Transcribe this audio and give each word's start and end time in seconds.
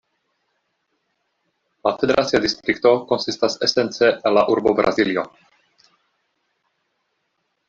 La 1.87 1.91
federacia 2.03 2.41
distrikto 2.45 2.93
konsistas 3.11 3.59
esence 3.69 4.11
el 4.31 4.35
la 4.39 4.45
urbo 4.55 4.75
Braziljo. 4.81 5.31